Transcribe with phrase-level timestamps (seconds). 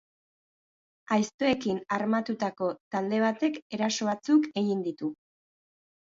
[1.15, 5.11] Aiztoekin armatutako talde batek eraso batzuk egin ditu.